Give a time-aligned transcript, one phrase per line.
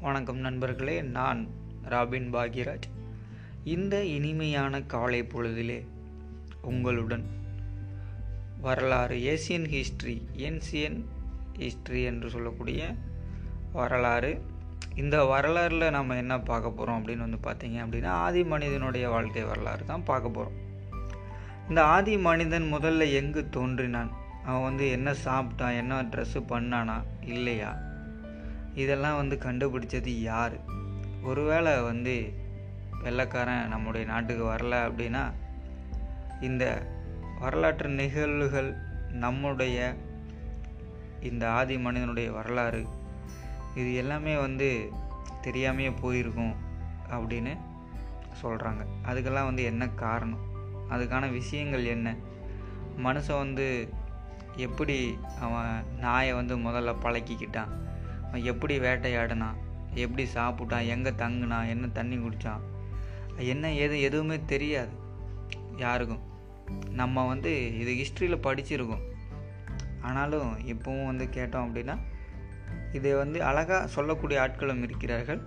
[0.00, 1.48] வணக்கம் நண்பர்களே நான்
[1.82, 2.86] ராபின் பாக்யராஜ்.
[3.64, 5.86] இந்த இனிமையான காலை பொழுதிலே
[6.62, 7.26] உங்களுடன்
[8.60, 11.04] வரலாறு ஏசியன் ஹிஸ்ட்ரி ஏன்சியன்
[11.58, 12.94] ஹிஸ்ட்ரி என்று சொல்லக்கூடிய
[13.72, 14.40] வரலாறு.
[14.94, 20.04] இந்த வரலாறில் நம்ம என்ன பார்க்க போகிறோம் அப்படின்னு வந்து பார்த்தீங்க அப்படின்னா ஆதி மனிதனுடைய வாழ்க்கை வரலாறு தான்
[20.04, 20.66] பார்க்க போகிறோம்
[21.68, 24.26] இந்த ஆதி மனிதன் முதல்ல எங்கு தோன்றினான்?
[24.48, 27.70] அவன் வந்து என்ன சாப்பிட்டான் என்ன ட்ரெஸ்ஸு பண்ணானா இல்லையா?
[28.74, 30.56] இதெல்லாம் வந்து கண்டுபிடிச்சது யார்?
[31.22, 32.14] ஒருவேளை வந்து
[33.02, 35.22] வெள்ளைக்காரன் நம்முடைய நாட்டுக்கு வரல அப்படின்னா
[36.40, 36.64] இந்த
[37.40, 38.70] வரலாற்று நிகழ்வுகள்
[39.08, 39.76] நம்முடைய
[41.20, 42.82] இந்த ஆதி மனிதனுடைய வரலாறு
[43.74, 44.68] இது எல்லாமே வந்து
[45.42, 46.54] தெரியாமையே போயிருக்கும்
[47.10, 47.52] அப்படின்னு
[48.42, 50.44] சொல்கிறாங்க அதுக்கெல்லாம் வந்து என்ன காரணம்?
[50.90, 52.16] அதுக்கான விஷயங்கள் என்ன?
[52.98, 53.66] மனுஷன் வந்து
[54.58, 57.68] எப்படி அவன் நாயை வந்து முதல்ல பழக்கிக்கிட்டான்?
[58.28, 59.54] அவன் எப்படி வேட்டையாடினான்?
[59.94, 60.86] எப்படி சாப்பிட்டான்?
[60.86, 61.68] எங்கே தங்குனான்?
[61.68, 62.60] என்ன தண்ணி குடித்தான்
[63.36, 64.88] என்ன ஏது எதுவுமே தெரியாது.
[65.76, 66.20] யாருக்கும்.
[66.90, 69.04] நம்ம வந்து இது ஹிஸ்ட்ரியில் படிச்சிருக்கோம்.
[70.00, 71.98] ஆனாலும் இப்போவும் வந்து கேட்டோம் அப்படின்னா
[72.92, 75.40] இதை வந்து அழகாக சொல்லக்கூடிய ஆட்களும் இருக்கிறார்கள்.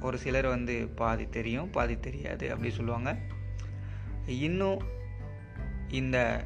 [0.00, 3.18] ஒரு சிலர் வந்து பாதி தெரியும் பாதி தெரியாது அப்படி சொல்லுவாங்க.
[4.26, 4.82] இன்னும்
[5.88, 6.44] இந்த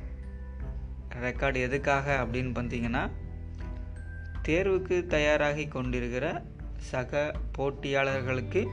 [1.19, 3.11] ரெக்கார்டு எதுக்காக அப்படின்னு பார்த்தீங்கன்னா
[4.43, 6.43] தேர்வுக்கு தயாராகி கொண்டிருக்கிற
[6.77, 8.67] சக போட்டியாளர்களுக்கு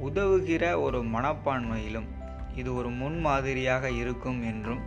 [0.00, 2.06] உதவுகிற ஒரு மனப்பான்மையிலும்
[2.54, 4.80] இது ஒரு முன்மாதிரியாக இருக்கும் என்றும்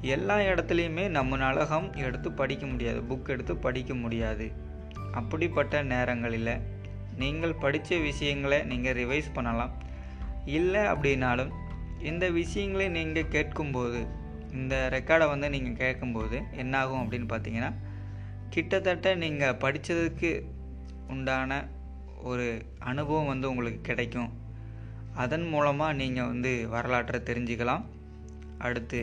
[0.00, 4.52] எல்லா இடத்துலையுமே நம்ம நலகம் எடுத்து படிக்க முடியாது புக் எடுத்து படிக்க முடியாது.
[5.12, 6.60] அப்படிப்பட்ட நேரங்களில்
[7.16, 9.72] நீங்கள் படித்த விஷயங்களை நீங்கள் ரிவைஸ் பண்ணலாம்.
[10.44, 11.52] இல்லை அப்படின்னாலும்
[12.00, 14.06] இந்த விஷயங்களை நீங்கள் கேட்கும்போது
[14.56, 17.70] இந்த ரெக்கார்டை வந்து நீங்கள் கேட்கும்போது என்னாகும் அப்படின்னு பார்த்தீங்கன்னா
[18.54, 20.30] கிட்டத்தட்ட நீங்கள் படித்ததுக்கு
[21.14, 21.58] உண்டான
[22.30, 22.46] ஒரு
[22.90, 24.30] அனுபவம் வந்து உங்களுக்கு கிடைக்கும்.
[25.22, 27.84] அதன் மூலமாக நீங்கள் வந்து வரலாற்றை தெரிஞ்சுக்கலாம்.
[28.66, 29.00] அடுத்து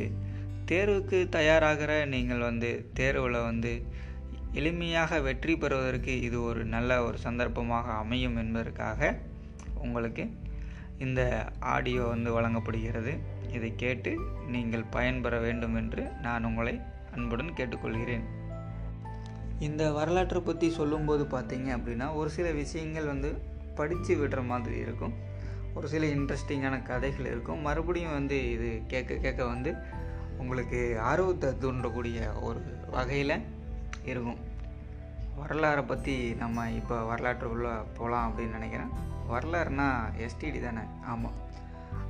[0.70, 3.72] தேர்வுக்கு தயாராகிற நீங்கள் வந்து தேர்வில் வந்து
[4.60, 9.12] எளிமையாக வெற்றி பெறுவதற்கு இது ஒரு நல்ல ஒரு சந்தர்ப்பமாக அமையும் என்பதற்காக
[9.86, 10.26] உங்களுக்கு
[11.06, 11.22] இந்த
[11.76, 13.14] ஆடியோ வந்து வழங்கப்படுகிறது.
[13.54, 14.12] இதை கேட்டு
[14.48, 16.82] நீங்கள் பயன்பெற வேண்டும் என்று நான் உங்களை
[17.14, 18.26] அன்புடன் கேட்டுக்கொள்கிறேன்.
[19.60, 23.30] இந்த வரலாற்றை பற்றி சொல்லும்போது பார்த்தீங்க அப்படின்னா ஒரு சில விஷயங்கள் வந்து
[23.76, 25.14] படித்து விடுற மாதிரி இருக்கும்.
[25.74, 27.62] ஒரு சில இன்ட்ரெஸ்டிங்கான கதைகள் இருக்கும்.
[27.62, 29.72] மறுபடியும் வந்து இது கேட்க கேட்க வந்து
[30.38, 32.62] உங்களுக்கு ஆர்வத்தை தூண்டக்கூடிய ஒரு
[32.92, 33.36] வகையில்
[34.06, 34.40] இருக்கும்.
[35.42, 38.92] வரலாறை பற்றி நம்ம இப்போ வரலாற்றுக்குள்ளே போகலாம் அப்படின்னு நினைக்கிறேன்.
[39.32, 39.88] வரலாறுனா
[40.26, 40.84] எஸ்டிடி தானே?
[41.06, 41.38] ஆமாம்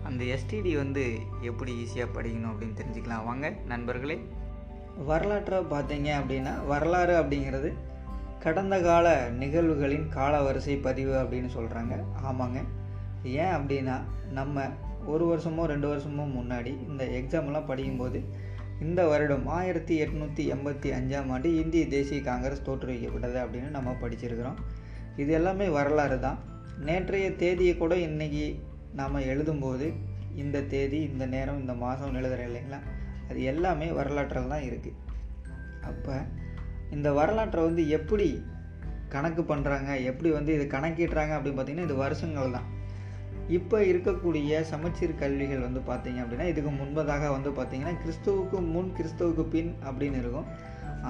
[0.03, 3.25] அந்த எஸ்டிடி வந்து எப்படி ஈஸியாக படிக்கணும் அப்படின்னு தெரிஞ்சுக்கலாம்.
[3.25, 4.19] வாங்க நண்பர்களே.
[5.05, 7.73] வரலாற்றை பார்த்தீங்க அப்படின்னா வரலாறு அப்படிங்கிறது
[8.39, 12.59] கடந்த கால நிகழ்வுகளின் கால வரிசை பதிவு அப்படின்னு சொல்கிறாங்க ஆமாங்க.
[13.23, 13.95] ஏன் அப்படின்னா
[14.31, 14.65] நம்ம
[15.05, 18.51] ஒரு வருஷமோ ரெண்டு வருஷமோ முன்னாடி இந்த எக்ஸாம்லாம் படிக்கும்போது
[18.81, 24.59] இந்த வருடம் ஆயிரத்தி எட்நூற்றி எண்பத்தி அஞ்சாம் ஆண்டு இந்திய தேசிய காங்கிரஸ் தோற்றுவிக்கப்பட்டது அப்படின்னு நம்ம படிச்சிருக்கிறோம்.
[25.17, 26.37] இது எல்லாமே வரலாறு தான்.
[26.79, 28.45] நேற்றைய தேதியை கூட இன்றைக்கி
[28.99, 29.87] நாம் எழுதும்போது
[30.43, 32.79] இந்த தேதி இந்த நேரம் இந்த மாதம் எழுதுகிறோம் இல்லைங்களா?
[33.29, 34.99] அது எல்லாமே வரலாற்றில் தான் இருக்குது
[35.89, 36.15] அப்போ
[36.95, 38.27] இந்த வரலாற்றை வந்து எப்படி
[39.13, 42.67] கணக்கு பண்ணுறாங்க எப்படி வந்து இது கணக்கிடுறாங்க அப்படின்னு பார்த்திங்கன்னா இது வருஷங்கள் தான்.
[43.57, 49.71] இப்போ இருக்கக்கூடிய சமச்சீர் கல்விகள் வந்து பார்த்திங்க அப்படின்னா இதுக்கு முன்பதாக வந்து பார்த்திங்கன்னா கிறிஸ்துவுக்கு முன் கிறிஸ்துவுக்கு பின்
[49.87, 50.47] அப்படின்னு இருக்கும்.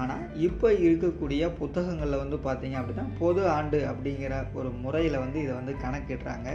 [0.00, 5.74] ஆனால் இப்போ இருக்கக்கூடிய புத்தகங்களில் வந்து பார்த்திங்க அப்படின்னா பொது ஆண்டு அப்படிங்கிற ஒரு முறையில் வந்து இதை வந்து
[5.84, 6.48] கணக்கிடுறாங்க.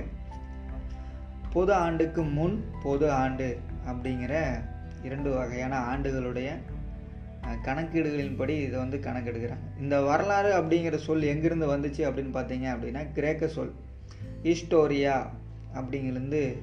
[1.53, 4.63] பொது ஆண்டுக்கு முன் பொது ஆண்டு அப்படிங்கிற
[5.03, 6.49] இரண்டு வகையான ஆண்டுகளுடைய
[7.65, 9.65] கணக்கீடுகளின்படி இதை வந்து கணக்கெடுக்கிறாங்க.
[9.79, 13.73] இந்த வரலாறு அப்படிங்கிற சொல் எங்கிருந்து வந்துச்சு அப்படின்னு பார்த்தீங்க அப்படின்னா கிரேக்க சொல்
[14.43, 15.15] ஹிஸ்டோரியா
[15.75, 16.57] அப்படிங்கிருந்து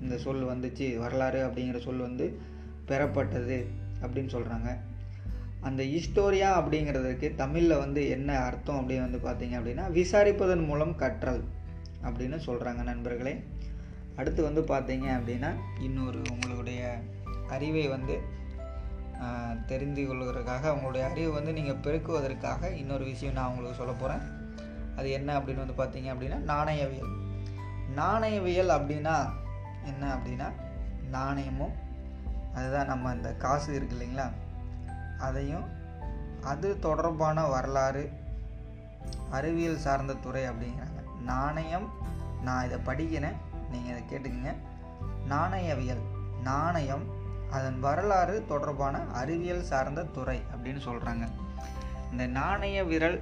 [0.00, 0.98] இந்த சொல் வந்துச்சு.
[0.98, 2.40] வரலாறு அப்படிங்கிற சொல் வந்து
[2.86, 3.66] பெறப்பட்டது
[4.02, 4.76] அப்படின்னு சொல்கிறாங்க
[5.60, 11.42] அந்த ஹிஸ்டோரியா அப்படிங்கிறதுக்கு தமிழில் வந்து என்ன அர்த்தம் அப்படின்னு வந்து பார்த்தீங்க அப்படின்னா விசாரிப்பதன் மூலம் கற்றல்
[12.04, 13.44] அப்படின்னு சொல்கிறாங்க நண்பர்களே.
[14.16, 15.50] அடுத்து வந்து பார்த்தீங்க அப்படின்னா
[15.80, 16.98] இன்னொரு உங்களுடைய
[17.48, 18.20] அறிவை வந்து
[19.66, 24.24] தெரிந்து கொள்வதற்காக உங்களுடைய அறிவை வந்து நீங்கள் பெருக்குவதற்காக இன்னொரு விஷயம் நான் உங்களுக்கு சொல்ல போகிறேன்
[24.96, 27.12] அது என்ன அப்படின்னு வந்து பார்த்தீங்க அப்படின்னா நாணயவியல்.
[27.94, 29.16] நாணயவியல் அப்படின்னா
[29.84, 30.48] என்ன அப்படின்னா
[31.10, 31.74] நாணயமும்
[32.54, 34.26] அதுதான் நம்ம இந்த காசு இருக்கு இல்லைங்களா?
[35.18, 35.66] அதையும்
[36.42, 38.04] அது தொடர்பான வரலாறு
[39.30, 41.00] அறிவியல் சார்ந்த துறை அப்படிங்கிறாங்க.
[41.22, 41.88] நாணயம்
[42.42, 43.38] நான் இதை படிக்கிறேன்.
[43.72, 44.50] நீங்கள் இதை கேட்டுக்கங்க.
[45.28, 46.02] நாணயவியல்.
[46.42, 47.04] நாணயம்
[47.50, 51.24] அதன் வரலாறு தொடர்பான அறிவியல் சார்ந்த துறை அப்படின்னு சொல்கிறாங்க
[52.10, 53.18] இந்த நாணய விரல்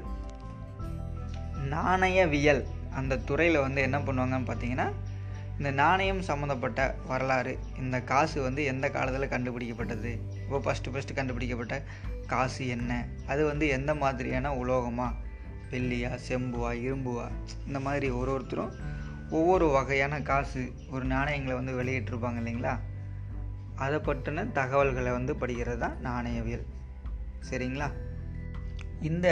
[1.75, 2.63] நாணயவியல்
[2.95, 4.87] அந்த துறையில் வந்து என்ன பண்ணுவாங்கன்னு பார்த்தீங்கன்னா
[5.57, 10.13] இந்த நாணயம் சம்மந்தப்பட்ட வரலாறு இந்த காசு வந்து எந்த காலத்தில் கண்டுபிடிக்கப்பட்டது?
[10.45, 11.83] இப்போ ஃபஸ்ட்டு ஃபஸ்ட்டு கண்டுபிடிக்கப்பட்ட
[12.27, 13.07] காசு என்ன?
[13.27, 15.15] அது வந்து எந்த மாதிரியான உலோகமாக
[15.71, 17.27] வெள்ளியா செம்புவா இரும்புவா?
[17.67, 18.73] இந்த மாதிரி ஒரு ஒருத்தரும்
[19.31, 22.79] ஒவ்வொரு வகையான காசு ஒரு நாணயங்களை வந்து வெளியிட்டிருப்பாங்க இல்லைங்களா?
[23.75, 26.65] அதை பற்றின தகவல்களை வந்து படிக்கிறது தான் நாணயவியல்.
[27.51, 27.89] சரிங்களா?
[29.01, 29.27] இந்த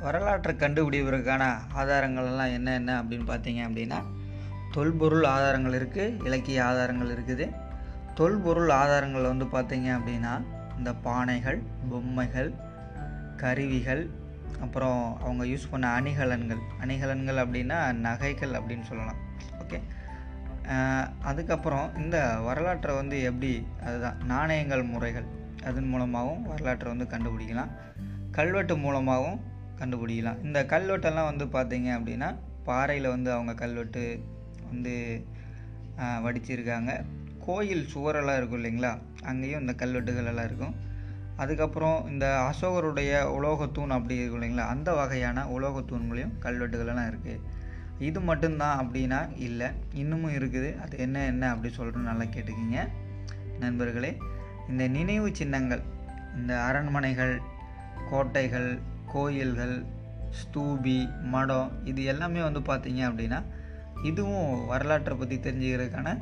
[0.00, 2.52] வரலாற்றை கண்டுபிடிப்பதற்கான ஆதாரங்கள் எல்லாம்
[3.00, 3.98] அப்படின்னு பார்த்தீங்க அப்படின்னா
[4.72, 7.46] தொல்பொருள் ஆதாரங்கள் இருக்குது இலக்கிய ஆதாரங்கள் இருக்குது.
[8.14, 10.34] தொல்பொருள் ஆதாரங்கள் வந்து பார்த்தீங்க அப்படின்னா
[10.78, 12.54] இந்த பானைகள் பொம்மைகள்
[13.36, 14.10] கருவிகள்
[14.60, 16.62] அப்புறம் அவங்க யூஸ் பண்ண அணிகலன்கள்.
[16.80, 19.20] அணிகலன்கள் அப்படின்னா நகைகள் அப்படின்னு சொல்லலாம்.
[19.66, 19.78] ஓகே.
[21.30, 22.16] அதுக்கப்புறம் இந்த
[22.46, 23.50] வரலாற்றை வந்து எப்படி
[23.88, 25.26] அதுதான் நாணயங்கள் முறைகள்
[25.68, 27.70] அதன் மூலமாகவும் வரலாற்றை வந்து கண்டுபிடிக்கலாம்.
[28.36, 29.38] கல்வெட்டு மூலமாகவும்
[29.80, 30.38] கண்டுபிடிக்கலாம்.
[30.46, 32.28] இந்த கல்வெட்டெல்லாம் வந்து பார்த்தீங்க அப்படின்னா
[32.68, 34.04] பாறையில் வந்து அவங்க கல்வெட்டு
[34.70, 34.94] வந்து
[36.24, 36.92] வடிச்சிருக்காங்க.
[37.46, 38.92] கோயில் சுவரெல்லாம் இருக்கும் இல்லைங்களா?
[39.30, 40.74] அங்கேயும் இந்த கல்வெட்டுகள் எல்லாம் இருக்கும்.
[41.42, 44.66] அதுக்கப்புறம் இந்த அசோகருடைய உலோகத்தூண் அப்படி இருக்கும் இல்லைங்களா?
[44.74, 47.42] அந்த வகையான உலோகத்தூண்களையும் கல்வெட்டுகள் எல்லாம் இருக்குது
[47.98, 49.68] இது மட்டும்தான் அப்படின்னா இல்லை.
[49.92, 50.80] இன்னமும் இருக்குது.
[50.80, 52.88] அது என்ன என்ன அப்படி சொல்கிறோம் நல்லா கேட்டுக்கிங்க.
[53.58, 54.16] நண்பர்களே
[54.68, 55.82] இந்த நினைவு சின்னங்கள்
[56.36, 57.40] இந்த அரண்மனைகள்
[58.10, 58.78] கோட்டைகள்
[59.12, 59.84] கோயில்கள்
[60.38, 60.96] ஸ்தூபி
[61.34, 63.42] மடம் இது எல்லாமே வந்து பார்த்தீங்க அப்படின்னா
[64.02, 66.18] இதுவும் வரலாற்றை பற்றி தெரிஞ்சுக்கிறதுக்கான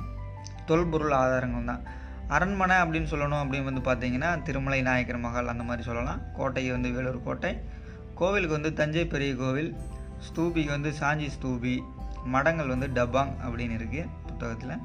[0.67, 1.82] தொல்பொருள் ஆதாரங்கள் தான்.
[2.29, 6.21] அரண்மனை அப்படின்னு சொல்லணும் அப்படின்னு வந்து பார்த்தீங்கன்னா திருமலை நாயக்கர் மகால் அந்த மாதிரி சொல்லலாம்.
[6.37, 7.59] கோட்டையை வந்து வேலூர் கோட்டை.
[8.15, 9.76] கோவிலுக்கு வந்து தஞ்சை பெரிய கோவில்
[10.19, 11.84] ஸ்தூபிக்கு வந்து சாஞ்சி ஸ்தூபி
[12.25, 14.76] மடங்கள் வந்து டபாங் அப்படின்னு இருக்குது புத்தகத்தில்.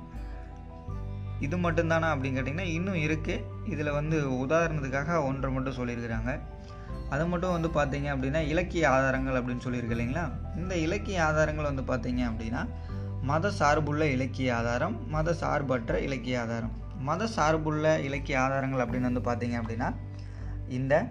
[1.40, 6.40] இது மட்டும்தானா அப்படின்னு கேட்டிங்கன்னா இன்னும் இருக்குது இதில் வந்து உதாரணத்துக்காக ஒன்றை மட்டும் சொல்லியிருக்கிறாங்க.
[7.10, 10.30] அது மட்டும் வந்து பார்த்தீங்க அப்படின்னா இலக்கிய ஆதாரங்கள் அப்படின்னு சொல்லியிருக்கு இல்லைங்களா?
[10.56, 12.68] இந்த இலக்கிய ஆதாரங்கள் வந்து பார்த்தீங்க அப்படின்னா
[13.22, 16.74] மத சார்புள்ள இலக்கிய ஆதாரம் மத சார்பற்ற இலக்கிய ஆதாரம்.
[16.98, 19.94] மத சார்புள்ள இலக்கிய ஆதாரங்கள் அப்படின்னு வந்து பார்த்தீங்க அப்படின்னா
[20.68, 21.10] இந்த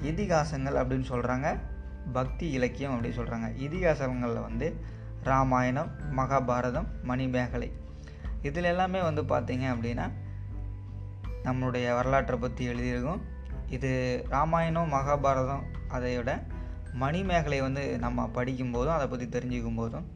[0.00, 1.48] இதிகாசங்கள் அப்படின்னு சொல்கிறாங்க
[2.12, 4.68] பக்தி இலக்கியம் அப்படின்னு சொல்கிறாங்க இதிகாசங்களில் வந்து
[5.24, 7.72] ராமாயணம் மகாபாரதம் மணிமேகலை.
[8.42, 10.06] இதில் எல்லாமே வந்து பார்த்தீங்க அப்படின்னா
[11.44, 13.20] நம்மளுடைய வரலாற்றை பற்றி எழுதியிருக்கும்.
[13.68, 13.90] இது
[14.28, 16.30] ராமாயணம் மகாபாரதம் அதையோட
[16.92, 20.06] மணிமேகலை வந்து நம்ம படிக்கும்போதும் அதை பற்றி தெரிஞ்சுக்கும் போதும்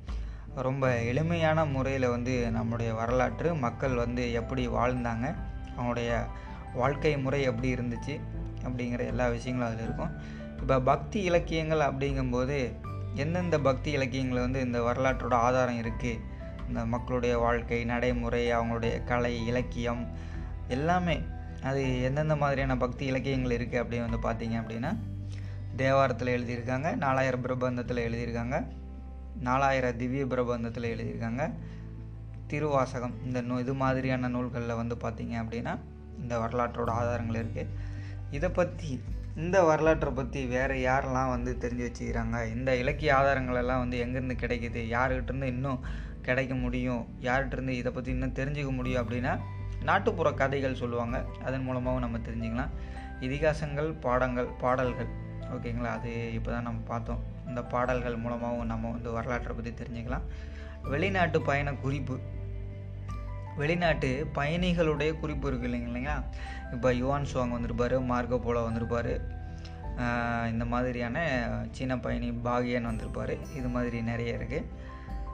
[0.54, 5.26] ரொம்ப எளிமையான முறையில் வந்து நம்முடைய வரலாற்று மக்கள் வந்து எப்படி வாழ்ந்தாங்க
[5.76, 6.10] அவங்களுடைய
[6.74, 8.14] வாழ்க்கை முறை எப்படி இருந்துச்சு
[8.64, 10.12] அப்படிங்கிற எல்லா விஷயங்களும் அதில் இருக்கும்.
[10.64, 12.58] இப்போ பக்தி இலக்கியங்கள் அப்படிங்கும்போது
[13.14, 16.20] எந்தெந்த பக்தி இலக்கியங்கள் வந்து இந்த வரலாற்றோட ஆதாரம் இருக்குது
[16.68, 20.00] இந்த மக்களுடைய வாழ்க்கை நடைமுறை அவங்களுடைய கலை இலக்கியம்
[20.68, 21.16] எல்லாமே
[21.62, 24.92] அது எந்தெந்த மாதிரியான பக்தி இலக்கியங்கள் இருக்குது அப்படின்னு வந்து பார்த்தீங்க அப்படின்னா
[25.76, 28.58] தேவாரத்தில் எழுதியிருக்காங்க நாலாயிரம் பிரபந்தத்தில் எழுதியிருக்காங்க
[29.42, 31.44] நாலாயிரம் திவ்ய பிரபந்தத்தில் எழுதியிருக்காங்க
[32.46, 35.74] திருவாசகம் இந்த நூ இது மாதிரியான நூல்களில் வந்து பார்த்தீங்க அப்படின்னா
[36.18, 37.70] இந்த வரலாற்றோட ஆதாரங்கள் இருக்குது
[38.30, 38.90] இதை பற்றி
[39.36, 42.52] இந்த வரலாற்றை பற்றி வேறு யாரெல்லாம் வந்து தெரிஞ்சு வச்சுக்கிறாங்க?
[42.52, 44.80] இந்த இலக்கிய ஆதாரங்கள் எல்லாம் வந்து எங்கேருந்து கிடைக்குது?
[44.96, 45.80] யாருக்கிட்டேருந்து இன்னும்
[46.22, 47.06] கிடைக்க முடியும்?
[47.20, 49.38] யார்கிட்டேருந்து இதை பற்றி இன்னும் தெரிஞ்சுக்க முடியும் அப்படின்னா
[49.82, 51.24] நாட்டுப்புற கதைகள் சொல்லுவாங்க.
[51.44, 52.70] அதன் மூலமாகவும் நம்ம தெரிஞ்சுக்கலாம்.
[53.20, 55.10] இதிகாசங்கள் பாடங்கள் பாடல்கள்.
[55.40, 55.90] ஓகேங்களா?
[55.98, 57.22] அது இப்போ தான் நம்ம பார்த்தோம்.
[57.46, 60.22] இந்த பாடல்கள் மூலமாகவும் நம்ம வந்து வரலாற்றை பற்றி தெரிஞ்சுக்கலாம்.
[60.82, 62.18] வெளிநாட்டு பயண குறிப்பு.
[63.60, 66.16] வெளிநாட்டு பயணிகளுடைய குறிப்பு இருக்குது இல்லைங்க இல்லைங்களா?
[66.74, 69.12] இப்போ யுவான் சுவாங் வந்திருப்பார் மார்க்கோ போலோ வந்திருப்பார்.
[70.52, 71.18] இந்த மாதிரியான
[71.76, 73.34] சீன பயணி பாகியன் வந்திருப்பார்.
[73.58, 74.68] இது மாதிரி நிறைய இருக்குது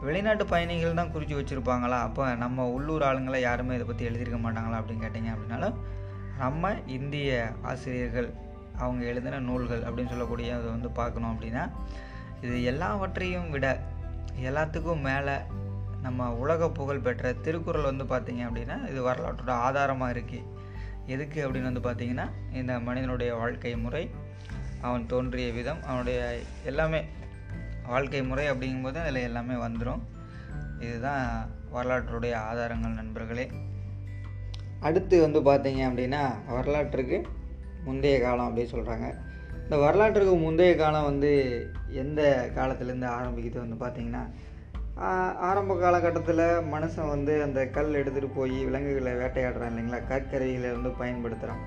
[0.07, 1.99] வெளிநாட்டு பயணிகள் தான் குறித்து வச்சுருப்பாங்களா?
[2.09, 5.79] அப்போ நம்ம உள்ளூர் ஆளுங்களை யாருமே இதை பற்றி எழுதியிருக்க மாட்டாங்களா அப்படின்னு கேட்டிங்க அப்படின்னாலும்
[6.43, 7.31] நம்ம இந்திய
[7.71, 8.29] ஆசிரியர்கள்
[8.83, 11.65] அவங்க எழுதின நூல்கள் அப்படின்னு சொல்லக்கூடிய அதை வந்து பார்க்கணும் அப்படின்னா
[12.45, 13.67] இது எல்லாவற்றையும் விட
[14.49, 15.35] எல்லாத்துக்கும் மேலே
[16.03, 20.49] நம்ம உலக புகழ் பெற்ற திருக்குறள் வந்து பார்த்திங்க அப்படின்னா இது வரலாற்றோட ஆதாரமாக இருக்குது
[21.07, 24.11] எதுக்கு அப்படின்னு வந்து பார்த்திங்கன்னா இந்த மனிதனுடைய வாழ்க்கை முறை
[24.81, 27.05] அவன் தோன்றிய விதம் அவனுடைய எல்லாமே
[27.87, 30.03] வாழ்க்கை முறை அப்படிங்கும்போது அதில் எல்லாமே வந்துடும்
[30.79, 33.51] இதுதான் வரலாற்றுடைய ஆதாரங்கள் நண்பர்களே.
[34.81, 37.23] அடுத்து வந்து பார்த்தீங்க அப்படின்னா வரலாற்றுக்கு
[37.85, 39.15] முந்தைய காலம் அப்படின்னு சொல்கிறாங்க
[39.63, 41.31] இந்த வரலாற்றுக்கு முந்தைய காலம் வந்து
[41.89, 44.23] எந்த காலத்துலேருந்து ஆரம்பிக்குது வந்து பார்த்திங்கன்னா
[45.49, 46.43] ஆரம்ப காலகட்டத்தில்
[46.73, 50.01] மனுஷன் வந்து அந்த கல் எடுத்துகிட்டு போய் விலங்குகளை வேட்டையாடுறான் இல்லைங்களா?
[50.11, 51.63] கற்கரைகளை வந்து பயன்படுத்துகிறான்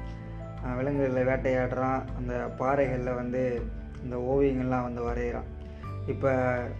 [0.79, 2.01] விலங்குகளை வேட்டையாடுறான்.
[2.17, 3.41] அந்த பாறைகளில் வந்து
[4.03, 5.49] இந்த ஓவியங்கள்லாம் வந்து வரைகிறான்.
[6.07, 6.31] இப்போ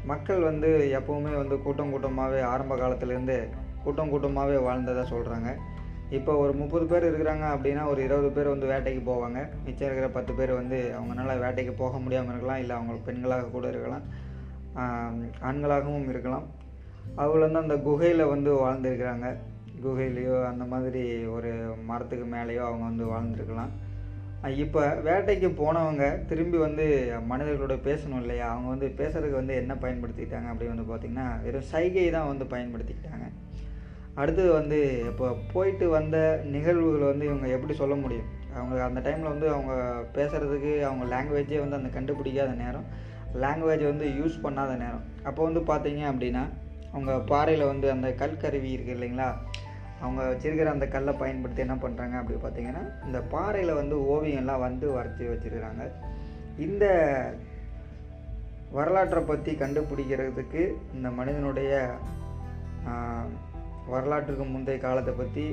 [0.05, 0.69] மக்கள் வந்து
[0.99, 3.37] எப்போவுமே வந்து கூட்டம் கூட்டமாகவே ஆரம்ப காலத்துலேருந்து
[3.83, 5.49] கூட்டம் கூட்டமாகவே வாழ்ந்ததாக சொல்கிறாங்க
[6.09, 9.39] இப்போ ஒரு முப்பது பேர் இருக்கிறாங்க அப்படின்னா ஒரு இருபது பேர் வந்து வேட்டைக்கு போவாங்க.
[9.65, 14.05] மிச்சம் இருக்கிற பத்து பேர் வந்து அவங்களால வேட்டைக்கு போக முடியாமல் இருக்கலாம் இல்லை அவங்க பெண்களாக கூட இருக்கலாம்.
[15.49, 16.45] ஆண்களாகவும் இருக்கலாம்.
[17.21, 19.27] அவங்க வந்து அந்த குகையில் வந்து வாழ்ந்துருக்கிறாங்க.
[19.85, 21.03] குகையிலையோ அந்த மாதிரி
[21.35, 21.51] ஒரு
[21.89, 23.71] மரத்துக்கு மேலேயோ அவங்க வந்து வாழ்ந்துருக்கலாம்.
[24.63, 26.85] இப்போ வேட்டைக்கு போனவங்க திரும்பி வந்து
[27.31, 28.47] மனிதர்களோட பேசணும் இல்லையா?
[28.53, 33.27] அவங்க வந்து பேசுறதுக்கு வந்து என்ன பயன்படுத்திக்கிட்டாங்க அப்படின்னு வந்து பார்த்திங்கன்னா வெறும் சைகை தான் வந்து பயன்படுத்திக்கிட்டாங்க.
[34.21, 34.79] அடுத்தது வந்து
[35.11, 36.17] இப்போ போயிட்டு வந்த
[36.55, 38.27] நிகழ்வுகளை வந்து இவங்க எப்படி சொல்ல முடியும்?
[38.59, 39.73] அவங்க அந்த டைமில் வந்து அவங்க
[40.17, 42.87] பேசுகிறதுக்கு அவங்க லாங்குவேஜே வந்து அந்த கண்டுபிடிக்காத நேரம்.
[43.43, 45.05] லாங்குவேஜ் வந்து யூஸ் பண்ணாத நேரம்.
[45.29, 46.43] அப்போ வந்து பார்த்தீங்க அப்படின்னா
[46.93, 49.27] அவங்க பாறையில் வந்து அந்த கல்கருவி இருக்குது இல்லைங்களா?
[50.03, 55.29] அவங்க வச்சுருக்கிற அந்த கல்லை பயன்படுத்தி என்ன பண்ணுறாங்க அப்படி பார்த்தீங்கன்னா இந்த பாறையில் வந்து ஓவியம்லாம் வந்து வரைச்சி
[55.31, 55.83] வச்சிருக்கிறாங்க.
[56.65, 56.85] இந்த
[58.77, 60.61] வரலாற்றை பற்றி கண்டுபிடிக்கிறதுக்கு
[60.97, 61.71] இந்த மனிதனுடைய
[63.93, 65.45] வரலாற்றுக்கு முந்தைய காலத்தை பற்றி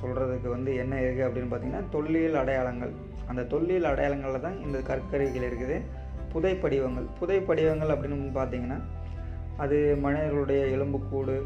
[0.00, 2.92] சொல்கிறதுக்கு வந்து என்ன இருக்குது அப்படின்னு பார்த்தீங்கன்னா தொல்லியல் அடையாளங்கள்.
[3.30, 5.76] அந்த தொல்லியல் அடையாளங்களில் தான் இந்த கற்கருவிகள் இருக்குது.
[6.34, 8.78] புதை படிவங்கள் புதை படிவங்கள் அப்படின்னு பார்த்தீங்கன்னா
[9.56, 11.36] அது மனிதர்களுடைய எலும்புக்கூடு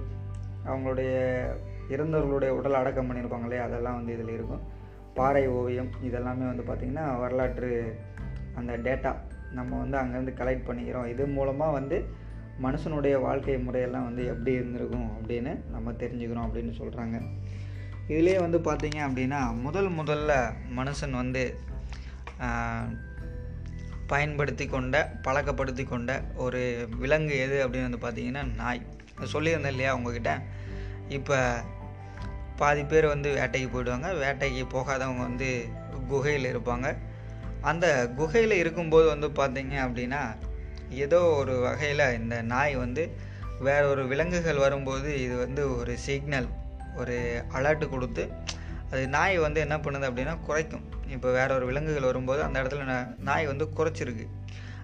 [0.64, 1.10] அவங்களுடைய
[1.94, 3.64] இறந்தவர்களுடைய உடல் அடக்கம் பண்ணியிருப்பாங்க இல்லையா?
[3.64, 4.62] அதெல்லாம் வந்து இதில் இருக்கும்.
[5.14, 7.70] பாறை ஓவியம் இதெல்லாமே வந்து பார்த்திங்கன்னா வரலாற்று
[8.54, 9.12] அந்த டேட்டா
[9.58, 11.06] நம்ம வந்து அங்கேருந்து கலெக்ட் பண்ணிக்கிறோம்.
[11.12, 11.98] இது மூலமாக வந்து
[12.64, 17.16] மனுஷனுடைய வாழ்க்கை முறையெல்லாம் வந்து எப்படி இருந்திருக்கும் அப்படின்னு நம்ம தெரிஞ்சுக்கிறோம் அப்படின்னு சொல்கிறாங்க
[18.08, 20.32] இதுலேயே வந்து பார்த்திங்க அப்படின்னா முதல் முதல்ல
[20.76, 21.42] மனுஷன் வந்து
[24.08, 28.82] பயன்படுத்தி கொண்ட பழக்கப்படுத்தி கொண்ட ஒரு விலங்கு எது அப்படின்னு வந்து பார்த்தீங்கன்னா நாய்.
[29.34, 30.32] சொல்லியிருந்தேன் இல்லையா உங்ககிட்ட?
[31.08, 31.38] இப்போ
[32.56, 34.08] பாதி பேர் வந்து வேட்டைக்கு போயிடுவாங்க.
[34.24, 35.48] வேட்டைக்கு போகாதவங்க வந்து
[36.08, 36.96] குகையில் இருப்பாங்க.
[37.60, 37.86] அந்த
[38.16, 40.22] குகையில் இருக்கும்போது வந்து பார்த்தீங்க அப்படின்னா
[41.04, 43.02] ஏதோ ஒரு வகையில் இந்த நாய் வந்து
[43.60, 46.48] வேற ஒரு விலங்குகள் வரும்போது இது வந்து ஒரு சிக்னல்
[46.96, 47.16] ஒரு
[47.54, 48.22] அலர்ட் கொடுத்து
[48.90, 50.84] அது நாய் வந்து என்ன பண்ணுது அப்படின்னா குறைக்கும்.
[51.08, 54.26] இப்போ வேற ஒரு விலங்குகள் வரும்போது அந்த இடத்துல நாய் வந்து குறைச்சிருக்கு.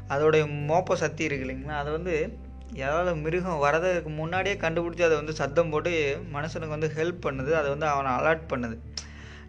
[0.09, 1.69] அதோடைய மோப்ப சக்தி இருக்கு இல்லைங்களா?
[1.69, 2.38] அதை வந்து
[2.73, 7.50] ஏதாவது மிருகம் வரதுக்கு முன்னாடியே கண்டுபிடிச்சி அதை வந்து சத்தம் போட்டு மனுஷனுக்கு வந்து ஹெல்ப் பண்ணுது.
[7.50, 8.78] அதை வந்து அவனை அலர்ட் பண்ணுது.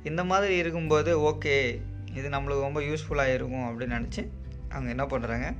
[0.04, 1.82] இந்த மாதிரி இருக்கும்போது ஓகே
[2.14, 4.28] இது நம்மளுக்கு ரொம்ப யூஸ்ஃபுல்லாக இருக்கும் அப்படின்னு நினச்சி
[4.70, 5.56] அவங்க என்ன பண்ணுறாங்க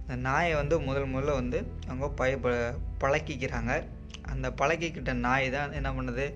[0.00, 3.84] இந்த நாயை வந்து முதல் முதல்ல வந்து அவங்க பய ப- பழக்கிக்கிறாங்க.
[4.22, 6.34] அந்த பழக்கிக்கிட்ட நாய் தான் என்ன பண்ணுது?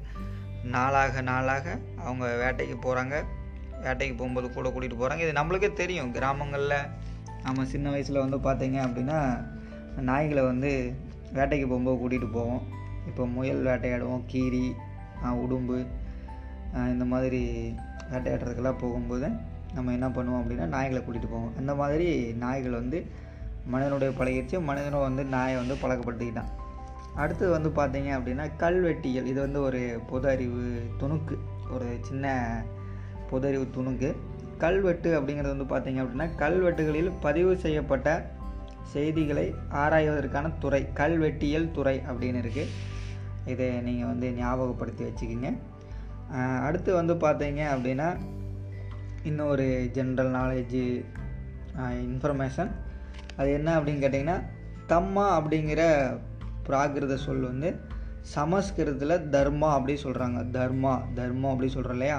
[0.64, 3.24] நாளாக நாளாக அவங்க வேட்டைக்கு போகிறாங்க
[3.84, 6.10] வேட்டைக்கு போகும்போது கூட கூட்டிகிட்டு போகிறாங்க இது நம்மளுக்கே தெரியும்.
[6.16, 6.78] கிராமங்களில்
[7.46, 9.18] நம்ம சின்ன வயசில் வந்து பார்த்தீங்க அப்படின்னா
[10.08, 10.70] நாய்களை வந்து
[11.36, 12.62] வேட்டைக்கு போகும்போது கூட்டிகிட்டு போவோம்.
[13.08, 14.66] இப்போ முயல் வேட்டையாடுவோம் கீரி
[15.42, 15.78] உடும்பு
[16.94, 17.42] இந்த மாதிரி
[18.10, 19.28] வேட்டையாடுறதுக்கெல்லாம் போகும்போது
[19.76, 21.54] நம்ம என்ன பண்ணுவோம் அப்படின்னா நாய்களை கூட்டிகிட்டு போவோம்.
[21.60, 22.08] அந்த மாதிரி
[22.42, 22.98] நாய்கள் வந்து
[23.72, 24.56] மனிதனுடைய பழகிடுச்சு.
[24.68, 26.52] மனிதனும் வந்து நாயை வந்து பழக்கப்படுத்திக்கிட்டான்.
[27.22, 29.80] அடுத்தது வந்து பார்த்தீங்க அப்படின்னா கல்வெட்டியல் இது வந்து ஒரு
[30.10, 30.64] பொது அறிவு
[31.00, 31.36] துணுக்கு.
[31.74, 32.34] ஒரு சின்ன
[33.30, 34.10] புதறிவு துணுக்கு.
[34.58, 38.08] கல்வெட்டு அப்படிங்கிறது வந்து பார்த்தீங்க அப்படின்னா கல்வெட்டுகளில் பதிவு செய்யப்பட்ட
[38.92, 39.46] செய்திகளை
[39.82, 42.72] ஆராய்வதற்கான துறை கல்வெட்டியல் துறை அப்படின்னு இருக்குது
[43.52, 45.48] இதை நீங்கள் வந்து ஞாபகப்படுத்தி வச்சுக்கிங்க.
[46.62, 48.08] அடுத்து வந்து பார்த்தீங்க அப்படின்னா
[49.24, 50.82] இன்னொரு ஜென்ரல் நாலேஜு
[52.08, 52.70] இன்ஃபர்மேஷன்
[53.36, 54.38] அது என்ன அப்படின்னு கேட்டிங்கன்னா
[54.92, 55.82] தம்மா அப்படிங்கிற
[56.68, 57.70] பிராகிருத சொல் வந்து
[58.34, 62.16] சமஸ்கிருதத்தில் தர்மா அப்படி சொல்கிறாங்க தர்மா தர்மம் அப்படி சொல்கிறோம் இல்லையா?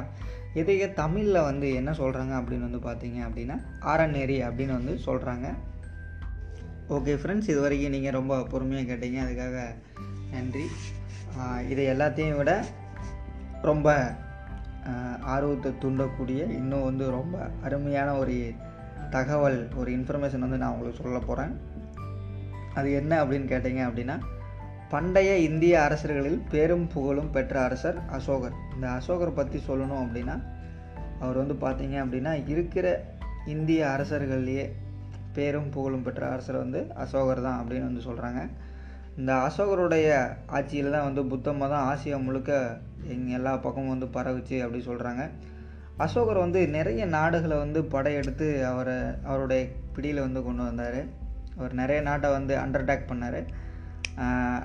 [0.59, 3.57] இதையே தமிழில் வந்து என்ன சொல்கிறாங்க அப்படின்னு வந்து பார்த்தீங்க அப்படின்னா
[3.93, 5.47] ஆரநேரி அப்படின்னு வந்து சொல்கிறாங்க
[6.95, 9.17] ஓகே ஃப்ரெண்ட்ஸ் இது வரைக்கும் நீங்கள் ரொம்ப பொறுமையாக கேட்டீங்க.
[9.25, 9.57] அதுக்காக
[10.31, 10.65] நன்றி.
[11.71, 12.51] இதை எல்லாத்தையும் விட
[13.61, 13.87] ரொம்ப
[15.33, 18.35] ஆர்வத்தை தூண்டக்கூடிய இன்னும் வந்து ரொம்ப அருமையான ஒரு
[19.15, 21.53] தகவல் ஒரு இன்ஃபர்மேஷன் வந்து நான் உங்களுக்கு சொல்ல போகிறேன்
[22.79, 24.15] அது என்ன அப்படின்னு கேட்டிங்க அப்படின்னா
[24.91, 28.53] பண்டைய இந்திய அரசர்களில் பேரும் புகழும் பெற்ற அரசர் அசோகர்.
[28.75, 30.35] இந்த அசோகர் பற்றி சொல்லணும் அப்படின்னா
[31.19, 32.87] அவர் வந்து பார்த்தீங்க அப்படின்னா இருக்கிற
[33.45, 34.65] இந்திய அரசர்கள்லேயே
[35.33, 38.41] பேரும் புகழும் பெற்ற அரசர் வந்து அசோகர் தான் அப்படின்னு வந்து சொல்கிறாங்க
[39.17, 40.07] இந்த அசோகருடைய
[40.45, 42.79] ஆட்சியில் தான் வந்து புத்த மதம் ஆசியா முழுக்க
[43.13, 45.23] எங்கள் எல்லா பக்கமும் வந்து பரவுச்சு அப்படி சொல்கிறாங்க
[46.05, 49.61] அசோகர் வந்து நிறைய நாடுகளை வந்து படையெடுத்து அவரை அவருடைய
[49.95, 50.99] பிடியில் வந்து கொண்டு வந்தார்.
[51.57, 53.39] அவர் நிறைய நாட்டை வந்து அண்டர் பண்ணார்.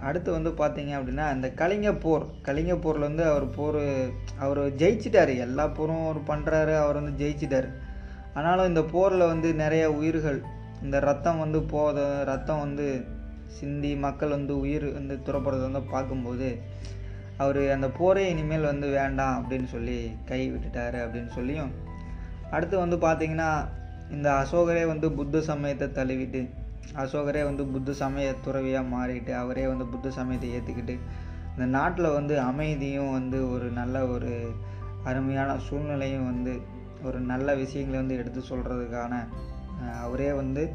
[0.08, 2.24] அடுத்து வந்து பார்த்தீங்க அப்படின்னா இந்த கலிங்க போர்.
[2.46, 3.82] கலிங்க போரில் வந்து அவர் போர்
[4.44, 5.32] அவர் ஜெயிச்சிட்டார்.
[5.46, 7.68] எல்லா போரும் அவர் பண்ணுறாரு அவர் வந்து ஜெயிச்சிட்டார்.
[8.36, 10.38] ஆனாலும் இந்த போரில் வந்து நிறைய உயிர்கள்
[10.84, 11.98] இந்த ரத்தம் வந்து போத
[12.30, 12.86] ரத்தம் வந்து
[13.58, 16.48] சிந்தி மக்கள் வந்து உயிர் வந்து துறப்படுறத வந்து பார்க்கும்போது
[17.42, 19.98] அவர் அந்த போரே இனிமேல் வந்து வேண்டாம் அப்படின்னு சொல்லி
[20.30, 21.72] கை விட்டுட்டார் அப்படின்னு சொல்லியும்
[22.50, 23.50] அடுத்து வந்து பார்த்திங்கன்னா
[24.10, 26.40] இந்த அசோகரே வந்து புத்த சமயத்தை தழுவிட்டு
[26.96, 30.98] அசோகரே வந்து புத்த சமய துறவியாக மாறிட்டு அவரே வந்து புத்த சமயத்தை ஏற்றுக்கிட்டு
[31.50, 34.52] இந்த நாட்டில் வந்து அமைதியும் வந்து ஒரு நல்ல ஒரு
[35.04, 36.60] அருமையான சூழ்நிலையும் வந்து
[37.02, 39.26] ஒரு நல்ல விஷயங்களை வந்து எடுத்து சொல்கிறதுக்கான
[40.00, 40.72] அவரே வந்து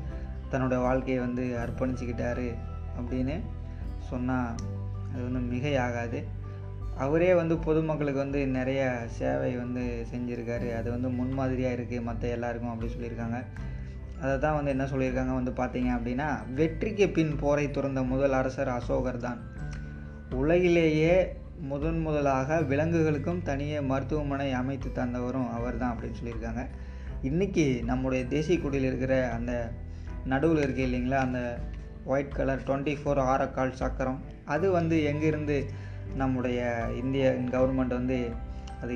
[0.51, 2.55] தன்னோட வாழ்க்கையை வந்து அர்ப்பணிச்சுக்கிட்டாரு
[2.99, 3.39] அப்படின்னு
[3.97, 4.55] சொன்னால்
[5.13, 6.23] அது வந்து மிகையாகாது.
[6.97, 10.77] அவரே வந்து பொதுமக்களுக்கு வந்து நிறைய சேவை வந்து செஞ்சுருக்காரு.
[10.77, 13.43] அது வந்து முன்மாதிரியாக இருக்குது மற்ற எல்லாருக்கும் அப்படி சொல்லியிருக்காங்க.
[14.21, 16.27] அதை தான் வந்து என்ன சொல்லியிருக்காங்க வந்து பார்த்தீங்க அப்படின்னா
[16.59, 19.39] வெற்றிக்கு பின் போரை துறந்த முதல் அரசர் அசோகர் தான்.
[20.41, 21.15] உலகிலேயே
[21.71, 26.63] முதன் முதலாக விலங்குகளுக்கும் தனியே மருத்துவமனை அமைத்து தந்தவரும் அவர் தான் அப்படின்னு சொல்லியிருக்காங்க.
[27.29, 29.53] இன்றைக்கி நம்முடைய தேசிய கொடியில் இருக்கிற அந்த
[30.31, 31.41] நடுவில் இருக்கு இல்லைங்களா அந்த
[32.05, 34.19] ஒயிட் கலர் டுவெண்ட்டி ஃபோர் ஆரக்கால் சக்கரம்.
[34.45, 35.57] அது வந்து எங்கேருந்து
[36.21, 36.59] நம்முடைய
[37.01, 38.17] இந்திய கவர்மெண்ட் வந்து
[38.81, 38.95] அது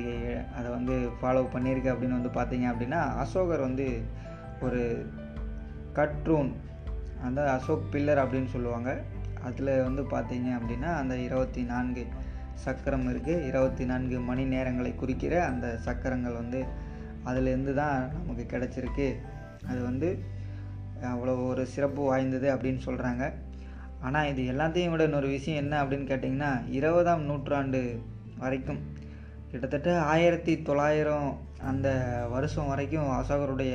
[0.58, 3.86] அதை வந்து ஃபாலோ பண்ணியிருக்கு அப்படின்னு வந்து பார்த்தீங்க அப்படின்னா அசோகர் வந்து
[4.62, 4.82] ஒரு
[5.98, 6.50] கட்ரூன்
[7.26, 8.90] அந்த அசோக் பில்லர் அப்படின்னு சொல்லுவாங்க.
[9.42, 12.02] அதில் வந்து பார்த்தீங்க அப்படின்னா அந்த இருபத்தி நான்கு
[12.64, 16.60] சக்கரம் இருக்குது இருபத்தி நான்கு மணி நேரங்களை குறிக்கிற அந்த சக்கரங்கள் வந்து
[17.24, 19.08] அதுலேருந்து தான் நமக்கு கிடச்சிருக்கு.
[19.68, 20.08] அது வந்து
[21.12, 23.24] அவ்வளோ ஒரு சிறப்பு வாய்ந்தது அப்படின்னு சொல்கிறாங்க
[24.00, 27.80] ஆனால் இது எல்லாத்தையும் விட இன்னொரு விஷயம் என்ன அப்படின்னு கேட்டிங்கன்னா இருபதாம் நூற்றாண்டு
[28.38, 28.80] வரைக்கும்
[29.50, 31.28] கிட்டத்தட்ட ஆயிரத்தி தொள்ளாயிரம்
[31.70, 31.88] அந்த
[32.30, 33.74] வருஷம் வரைக்கும் அசோகருடைய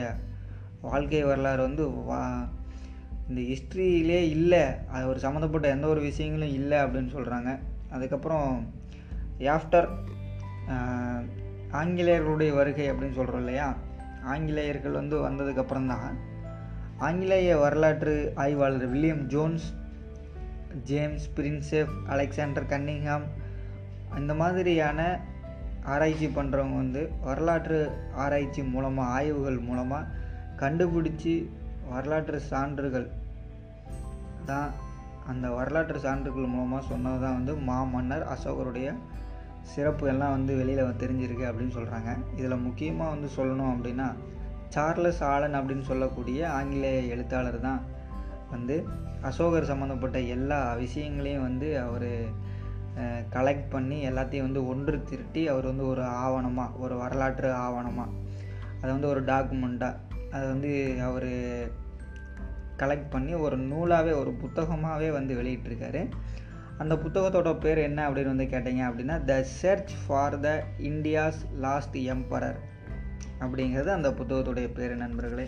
[0.81, 2.22] வாழ்க்கை வரலாறு வந்து வா
[3.29, 4.63] இந்த ஹிஸ்ட்ரியிலே இல்லை.
[4.88, 7.50] அது ஒரு சம்மந்தப்பட்ட எந்த ஒரு விஷயங்களும் இல்லை அப்படின்னு சொல்கிறாங்க
[7.89, 8.50] அதுக்கப்புறம்
[9.55, 9.88] ஆஃப்டர்
[11.72, 13.67] ஆங்கிலேயர்களுடைய வருகை அப்படின்னு சொல்கிறோம் இல்லையா?
[14.24, 16.17] ஆங்கிலேயர்கள் வந்து வந்ததுக்கப்புறம் தான்
[16.98, 19.67] ஆங்கிலேய வரலாற்று ஆய்வாளர் William Jones
[20.84, 23.25] James Prinsep Alexander Cunningham
[24.17, 25.00] இந்த மாதிரியான
[25.86, 27.79] ஆராய்ச்சி பண்ணுறவங்க வந்து வரலாற்று
[28.15, 30.25] ஆராய்ச்சி மூலமாக ஆய்வுகள் மூலமாக
[30.62, 31.34] கண்டுபிடிச்சி
[31.90, 33.08] வரலாற்று சான்றுகள்.
[34.46, 34.70] தான்
[35.28, 38.90] அந்த வரலாற்று சான்றுகள் மூலமாக சொன்னது தான் வந்து மாமன்னர் அசோகருடைய
[39.64, 44.08] சிறப்பு எல்லாம் வந்து வெளியில் தெரிஞ்சிருக்கு அப்படின்னு சொல்கிறாங்க இதில் முக்கியமாக வந்து சொல்லணும் அப்படின்னா
[44.70, 47.82] சார்லஸ் ஆலன் அப்படின்னு சொல்லக்கூடிய ஆங்கிலேய எழுத்தாளர் தான்
[48.52, 48.76] வந்து
[49.22, 52.10] அசோகர் சம்மந்தப்பட்ட எல்லா விஷயங்களையும் வந்து அவர்
[53.30, 58.15] கலெக்ட் பண்ணி எல்லாத்தையும் வந்து ஒன்று திருட்டி அவர் வந்து ஒரு ஆவணமாக ஒரு வரலாற்று ஆவணமாக
[58.82, 59.96] அதை வந்து ஒரு டாக்குமெண்ட்டாக
[60.32, 60.72] அதை வந்து
[61.10, 61.32] அவர்
[62.78, 66.02] கலெக்ட் பண்ணி ஒரு நூலாகவே ஒரு புத்தகமாகவே வந்து வெளியிட்டிருக்காரு.
[66.78, 70.50] அந்த புத்தகத்தோட பேர் என்ன அப்படின்னு வந்து கேட்டிங்க அப்படின்னா the search for the
[70.90, 72.60] India's lost emperor
[73.40, 75.48] அப்படிங்கிறது அந்த புத்தகத்துடைய பேர் நண்பர்களே.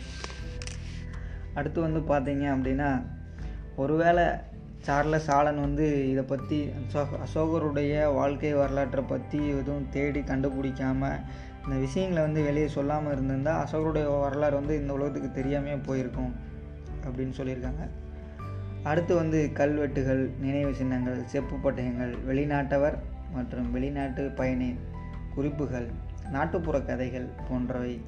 [1.53, 2.89] அடுத்து வந்து பார்த்தீங்க அப்படின்னா
[3.75, 4.25] ஒருவேளை
[4.87, 6.57] சார்லஸ் ஆலன் வந்து இதை பற்றி
[7.25, 11.21] அசோகருடைய வாழ்க்கை வரலாற்றை பற்றி எதுவும் தேடி கண்டுபிடிக்காமல்
[11.63, 16.35] இந்த விஷயங்களை வந்து வெளியே சொல்லாமல் இருந்திருந்தால் அசோகருடைய வரலாறு வந்து இந்த உலகத்துக்கு தெரியாமே போயிருக்கும்
[17.05, 17.83] அப்படின்னு சொல்லியிருக்காங்க.
[18.83, 22.97] அடுத்து வந்து கல்வெட்டுகள் நினைவு சின்னங்கள் செப்பு பட்டயங்கள் வெளிநாட்டவர்
[23.33, 24.75] மற்றும் வெளிநாட்டு பயணி
[25.35, 25.87] குறிப்புகள்
[26.31, 28.01] நாட்டுப்புற கதைகள் போன்றவை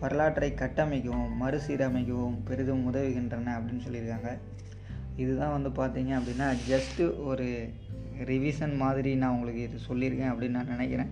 [0.00, 4.38] வரலாற்றை கட்டமைக்கவும் மறுசீரமைக்கவும் பெரிதும் உதவுகின்றன அப்படின்னு சொல்லியிருக்காங்க.
[5.16, 7.68] இதுதான் வந்து பார்த்தீங்க அப்படின்னா ஜஸ்ட்டு ஒரு
[8.24, 11.10] ரிவிஷன் மாதிரி நான் உங்களுக்கு இது சொல்லியிருக்கேன் அப்படின்னு நான் நினைக்கிறேன்.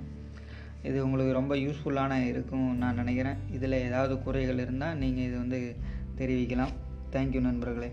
[0.83, 3.37] இது உங்களுக்கு ரொம்ப யூஸ்ஃபுல்லான இருக்கும் நான் நினைக்கிறேன்.
[3.51, 5.77] இதில் ஏதாவது குறைகள் இருந்தால் நீங்கள் இது வந்து
[6.17, 6.75] தெரிவிக்கலாம்.
[7.13, 7.93] தேங்க்யூ நண்பர்களே.